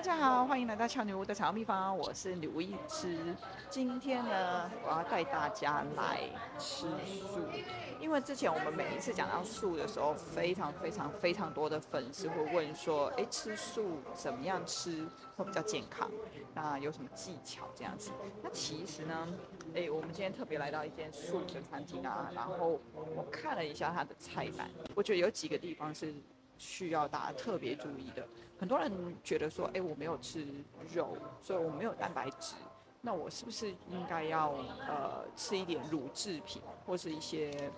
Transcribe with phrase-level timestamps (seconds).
[0.00, 3.36] 大家好，欢迎来到俏女巫的草药秘方，我是女巫医师。
[3.68, 6.22] 今天呢，我要带大家来
[6.58, 6.86] 吃
[7.20, 7.38] 素，
[8.00, 16.10] 因为之前我们每一次讲到素的时候，非常非常非常多的粉丝会问说，哎，吃素怎么样吃会比较健康？
[16.54, 18.10] 那有什么技巧这样子？
[18.42, 19.28] 那其实呢，
[19.74, 22.80] 哎，我们今天特别来到一间素的餐厅啊，然后
[23.14, 26.14] 我看了一下它的菜单，我觉得有几个地方是。
[26.60, 28.92] 需要大家特别注意的，很多人
[29.24, 30.46] 觉得说，哎，我没有吃
[30.92, 32.54] 肉，所以我没有蛋白质，
[33.00, 34.52] 那我是不是应该要
[34.86, 37.72] 呃吃一点乳制品或是一些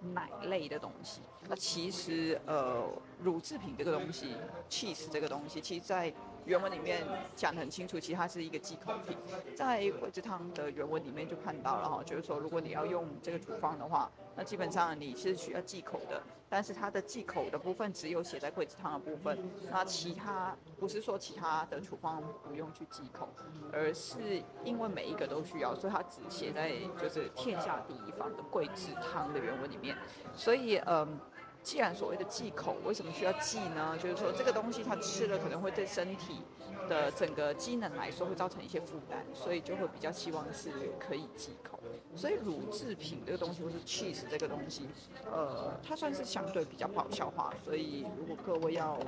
[0.00, 1.20] 奶类的东西？
[1.46, 2.88] 那其实呃
[3.22, 4.36] 乳制品这个东西
[4.68, 6.12] ，cheese 这个东西，其实在
[6.44, 9.16] 原文里面讲得很清楚，其实它是一个忌口品。
[9.54, 16.22] 在桂枝汤的原文里面就看到了哈，就是说如果你要用这个处方的话，那基本上你是需要忌口的。
[16.50, 19.38] 但是它的忌口的部分只有写在桂枝汤的部分，
[19.70, 23.28] 那其他不是说其他的处方不用去忌口，
[23.70, 29.94] 而是因为每一个都需要，所以它只写在就是天下第一方的桂枝汤的原文里面。
[30.34, 31.20] 所以嗯，
[31.68, 33.94] 既然所谓的忌口，为什么需要忌呢？
[34.02, 36.40] 就是说这个东西它吃了可能会对身体
[36.88, 41.78] 的整个机能来说会造成一些负担，所以就会比较希望是可以忌口。
[42.16, 44.88] 所以乳制品这个东西，或是 cheese 这个东西，
[45.30, 47.52] 呃，它算是相对比较不好消化。
[47.62, 48.98] 所以如果各位要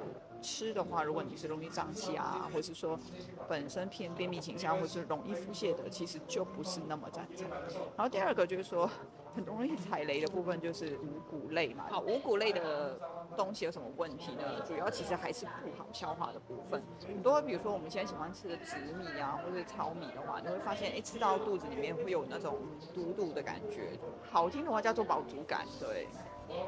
[0.40, 2.98] 吃的话，如果你是容易胀气啊，或是说
[3.48, 7.48] 本身偏便秘倾向，或是容易腹泻的，其实就不是那么赞成。
[7.96, 8.90] 然后第二个就是说，
[9.34, 11.86] 很容易踩雷的部分就是五谷类嘛。
[11.90, 12.98] 好，五谷类的
[13.36, 14.42] 东西有什么问题呢？
[14.66, 16.82] 主要其实还是不好消化的部分。
[17.06, 22.58] 很多比如说我们现在喜欢吃的紫米啊，或者糙米的话，你会发现，哎，吃到肚子里面会有那种
[22.94, 23.90] 堵堵的感觉。
[24.30, 26.08] 好听的话叫做饱足感，对。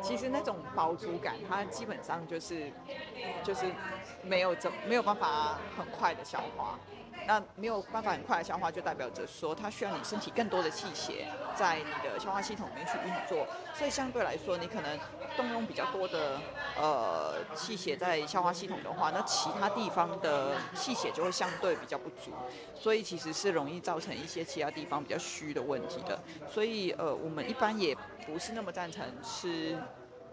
[0.01, 2.73] 其实那种饱足感，它基本上就是
[3.43, 3.67] 就是
[4.23, 6.79] 没有怎没有办法很快的消化。
[7.27, 13.47] 那没有办法很快的消化，就代表着说它需要你身体更多的气血在你的消化系统里面去运作。
[13.75, 14.99] 所以相对来说，你可能
[15.37, 16.41] 动用比较多的
[16.77, 22.33] 呃气血在消化系统的话，那其他地方的气血就会相对比较不足。
[22.75, 26.21] 所以其实是容易造成一些其他地方比较虚的问题的。
[26.51, 27.97] 所以呃，我们一般也
[28.27, 29.79] 不是那么赞成吃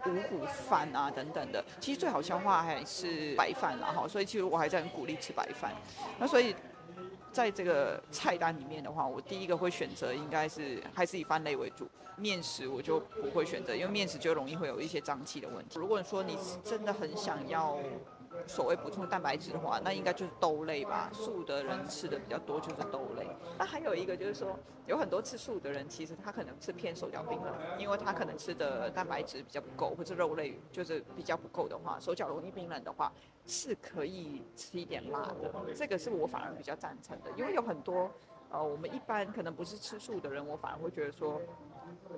[0.06, 1.64] 五谷饭啊等等的。
[1.80, 4.06] 其实最好消化还是白饭啦哈。
[4.08, 5.72] 所以其实我还在很鼓励吃白饭。
[6.18, 6.54] 那所以。
[7.32, 15.78] 在这个菜单里面的话，我第一个会选择应该是还是以饭类为主，面食我就不会选择，因为面食就容易会有一些胀气的问题。
[15.78, 17.78] 如果说你真的很想要。
[18.46, 21.10] 所谓补充蛋白质的话，那应该就是豆类吧。
[21.12, 23.26] 素的人吃的比较多就是豆类。
[23.58, 33.12] 那还有一个就是说，有很多吃素的人，其实他可能是偏手脚冰冷，因为他可能吃的蛋白质比较不够，或者肉类就是比较不够的话，手脚容易冰冷的话，
[33.46, 35.52] 是可以吃一点辣的。
[35.74, 38.10] 这个是我反而比较赞成的，因为有很多
[38.50, 41.40] 呃，我们一般可能不是吃素的人，我反而会觉得说。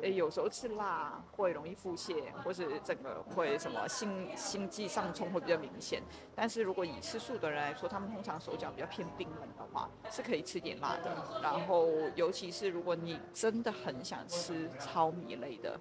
[0.02, 6.02] 诶，有时候吃辣会容易腹泻，或是整个会什么心心悸上冲会比较明显。
[6.34, 11.14] 但是如果以吃素的人来说，他们通常手脚比较偏冰冷的话，是可以吃点辣的。
[11.42, 15.78] 然后，尤其是如果你真的很想吃糙米类的，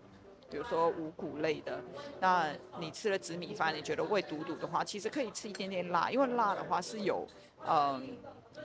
[0.50, 1.82] 比如说五谷类的，
[2.20, 2.48] 那
[2.80, 7.28] 你吃了紫米饭，你觉得胃堵堵的话，其实可以吃一点点辣，因为辣的话是有
[7.68, 8.18] 嗯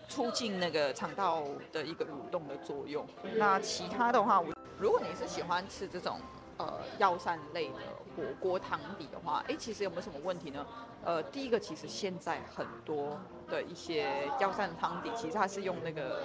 [0.08, 3.06] 促进那个肠道的一个蠕动的作用。
[3.36, 4.54] 那其他的话，我。
[4.78, 6.20] 如果你是喜欢吃这种
[6.58, 7.78] 呃药膳类的
[8.14, 10.66] 火锅汤底的话，诶，其实有没有什么问题呢？
[11.02, 13.18] 呃，第一个其实现在很多
[13.48, 16.24] 的一些药膳汤底，其实它是用那个，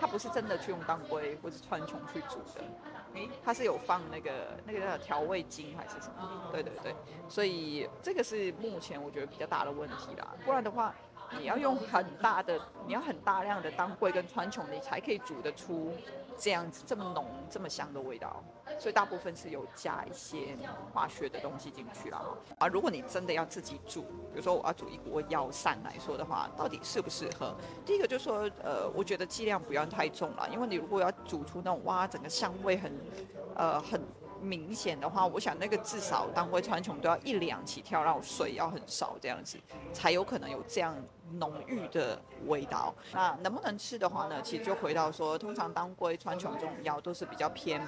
[0.00, 2.64] 它不是真的去用当归或者川穹去煮的，
[3.12, 6.48] 诶，它是有放那个那个叫调味精还是什么？
[6.50, 6.94] 对对对，
[7.28, 10.28] 所以这个是目前我觉得比较大的问题啦。
[10.46, 10.94] 不然的话，
[11.38, 15.92] 你要用很大的，你要很大量的当归跟川穹，你才可以煮得出。
[16.34, 18.42] 这样子这么浓这么香的味道，
[18.78, 20.56] 所以大部分是有加一些
[20.92, 22.36] 化学的东西进去了哈。
[22.58, 24.00] 啊，如果你真的要自己煮，
[24.32, 27.54] 比如说我要煮一锅药膳来说的话，到底适不适合？
[27.84, 32.92] 第一个就是说，呃，我觉得剂量不要太重了，因为你如果要煮出那种哇，整个香味很，
[33.54, 34.00] 呃，很
[34.42, 39.56] 明显的话，我想那个至少当归川穹都要一两起跳，然后水要很少这样子，
[39.92, 40.94] 才有可能有这样。
[41.36, 44.42] 浓郁的味道，那能不能吃的话呢？
[44.42, 47.80] 其实就回到说，通常当归、川穹这种药都是比较偏，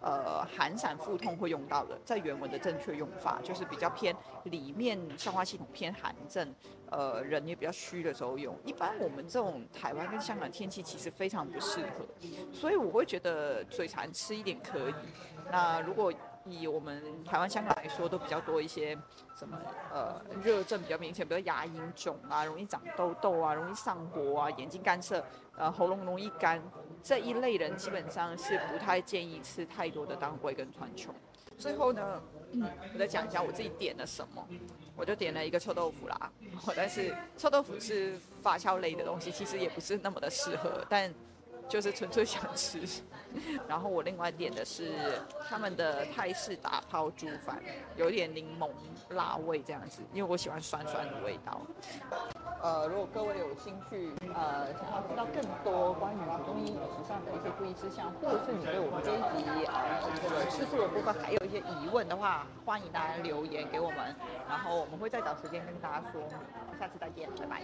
[0.00, 1.98] 呃，寒散腹痛会用到的。
[2.04, 4.14] 在原文的正确用法就是比较偏
[4.44, 6.54] 里面消化系统偏寒症，
[6.90, 8.56] 呃，人也比较虚的时候用。
[8.64, 12.06] 一般我们这种台湾跟香港天气其实非常不适合，
[12.52, 14.94] 所以我会觉得嘴馋吃一点可以。
[15.50, 16.12] 那如果
[16.50, 18.96] 以我们台湾、香港来说，都比较多一些
[19.36, 19.58] 什么
[19.92, 25.24] 呃热症比较明显，比如牙龈肿啊，容易长痘痘啊，容易上火啊，眼睛干涩，
[25.56, 26.62] 呃喉咙容易干，
[27.02, 31.08] 这一类人基本上是不太建议吃太多的当归跟川穹。
[31.56, 32.22] 最后呢，
[32.52, 32.62] 嗯，
[32.94, 34.46] 我再讲一下我自己点了什么，
[34.96, 36.32] 我就点了一个臭豆腐啦。
[36.76, 41.12] 但是臭豆腐是发酵类的东西，其实也不是那么的适合，但
[41.68, 42.80] 就是纯粹想吃。
[43.68, 44.90] 然后我另外点的是
[45.46, 47.60] 他们的泰式打抛猪饭，
[47.94, 48.70] 有点柠檬
[49.10, 51.60] 辣味这样子，因为我喜欢酸酸的味道。
[52.62, 64.16] 呃，如果各位有兴趣，呃，想要知道更多关于中医饮食上的一些注意事项，或者是你对我们这一集呃这个吃素的部分还有一些疑问的话，欢迎大家留言给我们，
[64.48, 66.22] 然后我们会再找时间跟大家说。
[66.80, 67.62] 下次再见，拜拜。